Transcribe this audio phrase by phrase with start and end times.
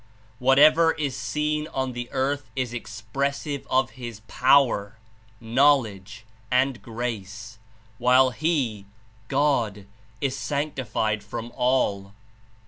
[0.39, 4.97] Whatever Is seen on the earth Is expressive of His power,
[5.39, 7.59] knowledge and grace;
[7.99, 8.87] while He
[9.27, 9.85] (God)
[10.19, 12.15] is sanctified from all.